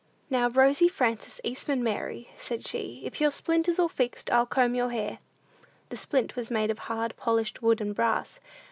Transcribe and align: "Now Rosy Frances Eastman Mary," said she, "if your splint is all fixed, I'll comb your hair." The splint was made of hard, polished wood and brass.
"Now 0.31 0.49
Rosy 0.49 0.87
Frances 0.87 1.39
Eastman 1.43 1.83
Mary," 1.83 2.31
said 2.39 2.65
she, 2.65 3.01
"if 3.05 3.21
your 3.21 3.29
splint 3.29 3.67
is 3.67 3.77
all 3.77 3.87
fixed, 3.87 4.31
I'll 4.31 4.47
comb 4.47 4.73
your 4.73 4.89
hair." 4.89 5.19
The 5.89 5.95
splint 5.97 6.35
was 6.35 6.49
made 6.49 6.71
of 6.71 6.79
hard, 6.89 7.15
polished 7.17 7.61
wood 7.61 7.79
and 7.79 7.93
brass. 7.93 8.39